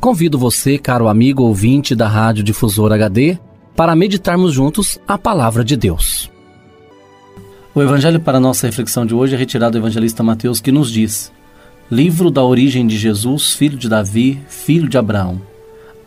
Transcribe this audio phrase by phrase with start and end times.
[0.00, 3.36] Convido você, caro amigo ouvinte da Rádio Difusor HD,
[3.76, 6.30] para meditarmos juntos a palavra de Deus.
[7.74, 11.30] O evangelho para nossa reflexão de hoje é retirado do evangelista Mateus, que nos diz:
[11.90, 15.38] Livro da origem de Jesus, filho de Davi, filho de Abraão.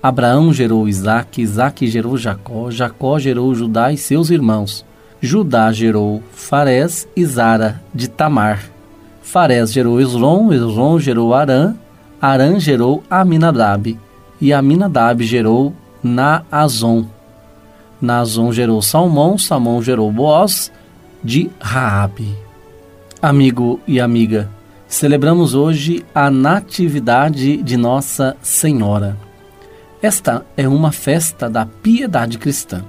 [0.02, 4.84] Abraão gerou Isaac, Isaac gerou Jacó, Jacó gerou Judá e seus irmãos.
[5.22, 8.64] Judá gerou Farés e Zara de Tamar.
[9.22, 11.76] Farés gerou Esrom, Esrom gerou Arã,
[12.24, 14.00] Arã gerou Aminadab,
[14.40, 17.04] e Aminadab gerou Naazon.
[18.02, 20.72] Naazon gerou Salmão, Salmão gerou Boaz,
[21.22, 22.34] de Raabe.
[23.22, 24.50] Amigo e amiga,
[24.88, 29.18] celebramos hoje a natividade de Nossa Senhora.
[30.02, 32.86] Esta é uma festa da piedade cristã.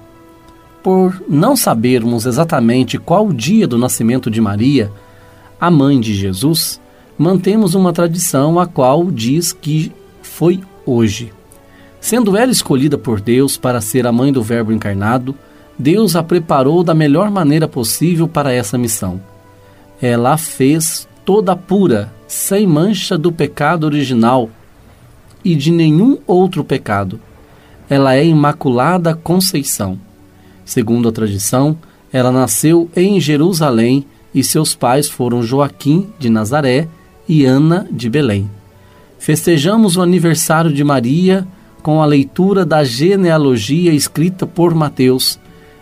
[0.81, 4.93] Por não sabermos exatamente qual o dia do nascimento de Maria,
[5.61, 6.81] a mãe de Jesus,
[7.17, 9.93] mantemos uma tradição a qual diz que
[10.23, 11.33] foi hoje.
[12.01, 15.35] Sendo ela escolhida por Deus para ser a mãe do Verbo encarnado,
[15.79, 19.21] Deus a preparou da melhor maneira possível para essa missão.
[20.01, 24.51] Ela a fez toda pura, sem mancha do pecado original
[25.45, 27.19] e de nenhum outro pecado.
[27.89, 29.99] Ela é Imaculada Conceição.
[30.65, 31.77] Segundo a tradição,
[32.13, 36.89] ela nasceu em Jerusalém e seus pais foram Joaquim de Nazaré
[37.29, 38.51] e Ana de Belém.
[39.19, 41.47] Festejamos o aniversário de Maria
[41.83, 45.39] com a leitura da genealogia escrita por Mateus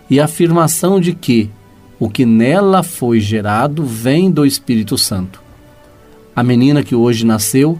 [0.09, 1.49] e a afirmação de que
[1.99, 5.41] o que nela foi gerado vem do Espírito Santo.
[6.35, 7.79] A menina que hoje nasceu,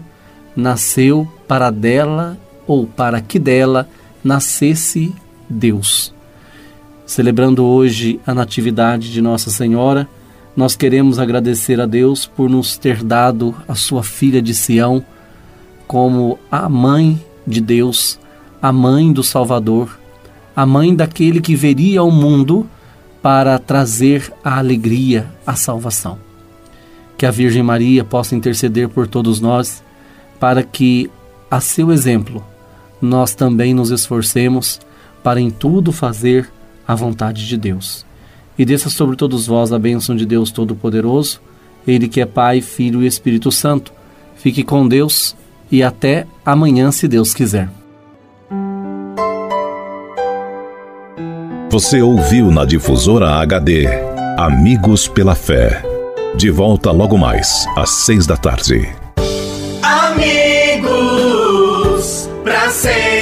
[0.56, 3.88] nasceu para dela ou para que dela
[4.22, 5.14] nascesse
[5.48, 6.14] Deus.
[7.04, 10.08] Celebrando hoje a Natividade de Nossa Senhora,
[10.56, 15.04] nós queremos agradecer a Deus por nos ter dado a sua filha de Sião
[15.86, 18.20] como a mãe de Deus,
[18.62, 19.98] a mãe do Salvador,
[20.54, 22.68] a mãe daquele que veria ao mundo
[23.20, 26.18] para trazer a alegria, a salvação.
[27.18, 29.82] Que a Virgem Maria possa interceder por todos nós,
[30.38, 31.10] para que,
[31.50, 32.44] a seu exemplo,
[33.02, 34.80] nós também nos esforcemos
[35.22, 36.48] para em tudo fazer
[36.86, 38.06] a vontade de Deus
[38.58, 41.40] e desça sobre todos vós a bênção de Deus Todo-Poderoso,
[41.86, 43.92] Ele que é Pai, Filho e Espírito Santo.
[44.36, 45.36] Fique com Deus
[45.70, 47.68] e até amanhã, se Deus quiser.
[51.70, 53.86] Você ouviu na Difusora HD
[54.36, 55.82] Amigos pela Fé.
[56.36, 58.88] De volta logo mais, às seis da tarde.
[59.80, 60.90] Amigos,
[62.42, 63.13] para sempre,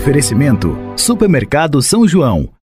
[0.00, 2.59] Oferecimento: Supermercado São João.